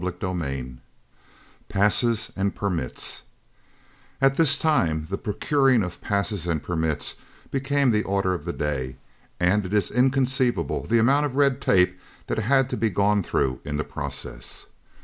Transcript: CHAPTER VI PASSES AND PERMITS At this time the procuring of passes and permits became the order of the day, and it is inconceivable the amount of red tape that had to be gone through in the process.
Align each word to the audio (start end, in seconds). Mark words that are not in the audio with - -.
CHAPTER 0.03 0.33
VI 0.33 0.77
PASSES 1.69 2.33
AND 2.35 2.55
PERMITS 2.55 3.21
At 4.19 4.35
this 4.35 4.57
time 4.57 5.05
the 5.11 5.17
procuring 5.19 5.83
of 5.83 6.01
passes 6.01 6.47
and 6.47 6.63
permits 6.63 7.17
became 7.51 7.91
the 7.91 8.01
order 8.01 8.33
of 8.33 8.45
the 8.45 8.51
day, 8.53 8.95
and 9.39 9.63
it 9.63 9.75
is 9.75 9.91
inconceivable 9.91 10.83
the 10.87 10.97
amount 10.97 11.27
of 11.27 11.35
red 11.35 11.61
tape 11.61 11.99
that 12.25 12.39
had 12.39 12.67
to 12.71 12.77
be 12.77 12.89
gone 12.89 13.21
through 13.21 13.59
in 13.63 13.77
the 13.77 13.83
process. 13.83 14.65